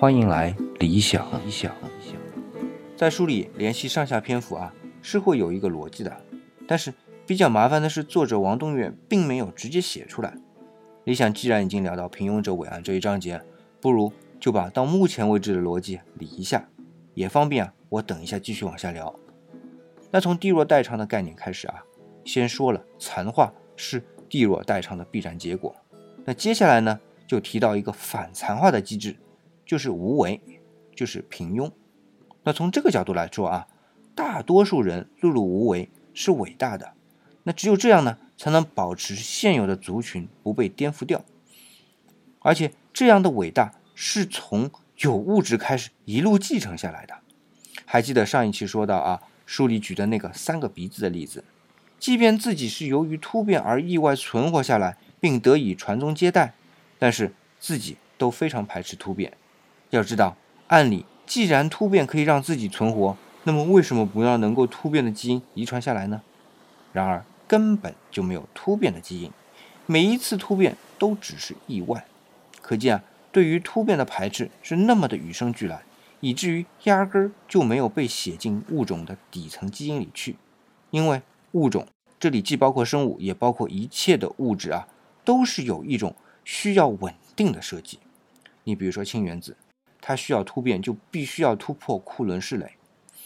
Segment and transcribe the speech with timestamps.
[0.00, 1.28] 欢迎来理想。
[1.44, 2.18] 理想理想，
[2.96, 6.24] 在书里联系上下篇幅啊，是会有一个逻辑的，
[6.66, 6.94] 但是
[7.26, 10.32] 比较麻烦的是，作者王东岳并没有直接写出来。
[11.04, 13.42] 理想既然已经聊到平庸者伟岸这一章节，
[13.78, 14.10] 不如
[14.40, 16.66] 就把到目前为止的逻辑理一下，
[17.12, 19.14] 也方便啊我等一下继续往下聊。
[20.10, 21.84] 那从地弱代偿的概念开始啊，
[22.24, 25.76] 先说了残化是地弱代偿的必然结果，
[26.24, 29.14] 那接下来呢就提到一个反残化的机制。
[29.70, 30.40] 就是无为，
[30.96, 31.70] 就是平庸。
[32.42, 33.68] 那从这个角度来说啊，
[34.16, 36.94] 大多数人碌碌无为是伟大的。
[37.44, 41.24] 那只有这样呢，才能保持现有的族群不被颠覆掉。
[42.40, 47.14] 而且这样的伟大是从有物质开始一路继承下来的。
[47.84, 51.44] 还记得上一期说到啊，书里举的那个三个鼻子的例子，
[52.00, 56.54] 即便自己是由于突变而意外存活下来，并得以传宗接代，
[56.98, 59.32] 但是自己都非常排斥突变。
[59.90, 60.36] 要知道，
[60.68, 66.22] 按理既然突变可以让自己存活，那么为什么不要能够突变的基因遗传下来呢？
[66.92, 69.30] 然而根本就没有突变的基因，
[69.86, 72.04] 每一次突变都只是意外。
[72.60, 75.82] 可见啊，对于突变的排斥是那么的与生俱来，
[76.20, 80.36] 以至于压根儿就没有被写进物种的底层基因里去。
[80.90, 81.86] 因为物种
[82.20, 84.86] 这里既包括生物，也包括一切的物质啊，
[85.24, 87.98] 都是有一种需要稳定的设计。
[88.64, 89.56] 你比如说氢原子。
[90.00, 92.72] 它需要突变，就必须要突破库仑氏垒，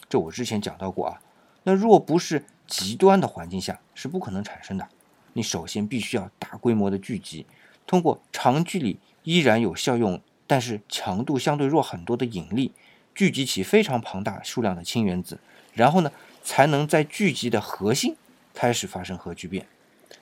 [0.08, 1.20] 这我之前讲到过啊。
[1.62, 4.88] 那若不是极端的环境下，是不可能产生的。
[5.32, 7.46] 你首先必须要大规模的聚集，
[7.86, 12.72] 通过长距离依然有效用，但是强度相对弱很多的引力，
[13.14, 15.38] 聚集起非常庞大数量的氢原子，
[15.72, 18.16] 然后呢，才能在聚集的核心
[18.52, 19.66] 开始发生核聚变。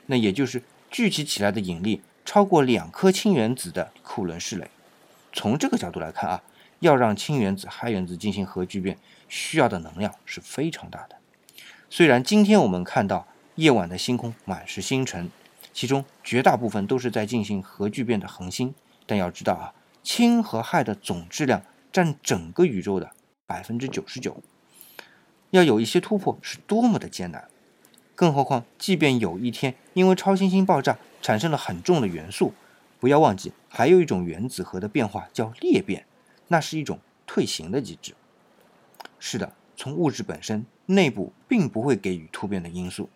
[0.06, 4.70] 那也就是聚集起来的引力超过两颗氢原子的库仑氏垒。
[5.32, 6.42] 从这个角度来看啊，
[6.80, 8.98] 要让氢原子、氦原子进行核聚变，
[9.28, 11.16] 需要的能量是非常大的。
[11.88, 13.26] 虽然今天我们看到
[13.56, 15.30] 夜晚的星空满是星辰，
[15.72, 18.74] 其中绝大部分都是在进行核聚变的恒星，
[19.06, 23.10] 但要知道啊，氢和氦的总质量占整个宇宙的
[23.46, 24.42] 百分之九十九，
[25.50, 27.48] 要有一些突破是多么的艰难。
[28.14, 32.52] 更何况，即便有一天因为超新星爆炸产生了很重的元素。
[33.02, 36.06] 不要忘记，还有一种原子核的变化叫裂变，
[36.46, 38.14] 那是一种退行的机制。
[39.18, 43.10] 是的，从物质本身内部并不会给予突变的因素，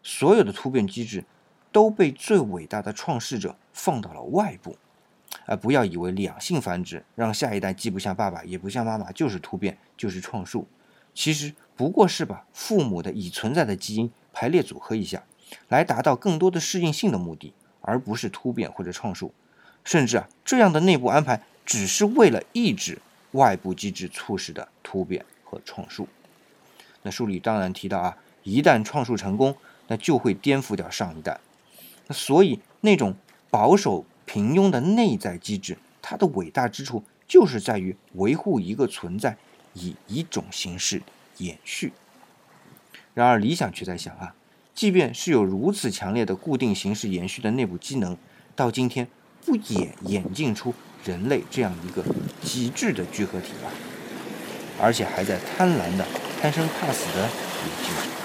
[0.00, 1.24] 所有的突变机制
[1.72, 4.76] 都被最伟大的创世者放到了外部。
[5.44, 10.68] 而不要以为两性繁殖让下一代既不像爸爸也不像妈妈就是突变就是创树，
[11.14, 15.24] 其实不过是把父母的已存在的基因排列组合一下，
[15.66, 17.52] 来达到更多的适应性的目的。
[17.82, 19.32] 而不是突变或者创树，
[19.84, 22.98] 甚至啊，这样的内部安排只是为了抑制
[23.32, 26.08] 外部机制促使的突变和创树。
[27.02, 29.56] 那书里当然提到啊，一旦创树成功，
[29.88, 31.40] 那就会颠覆掉上一代。
[32.06, 33.14] 那所以那种
[33.50, 39.36] 保守平庸的内在机制，它的伟大之处就是在于维护一个存在
[39.74, 41.02] 以一种形式
[41.38, 41.92] 延续。
[43.14, 44.34] 然而理想却在想啊。
[44.74, 48.16] 即便是有如此强烈的固定形式延续的内部机能，
[48.56, 49.06] 到今天
[49.44, 50.74] 不也演进出
[51.04, 52.04] 人类这样一个
[52.42, 53.70] 极致的聚合体吗？
[54.80, 56.04] 而且还在贪婪的
[56.40, 57.30] 贪生怕死的演
[57.84, 58.21] 进。